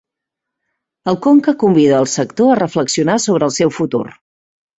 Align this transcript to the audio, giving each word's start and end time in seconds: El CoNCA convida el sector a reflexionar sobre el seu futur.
El 1.13 1.19
CoNCA 1.25 1.53
convida 1.63 1.99
el 2.05 2.09
sector 2.15 2.49
a 2.55 2.59
reflexionar 2.63 3.19
sobre 3.27 3.49
el 3.51 3.55
seu 3.61 3.75
futur. 3.79 4.03